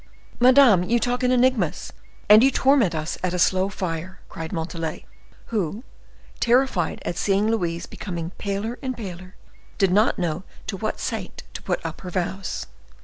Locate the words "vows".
12.09-12.65